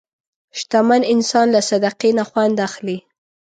[0.59, 2.97] شتمن انسان له صدقې نه خوند اخلي.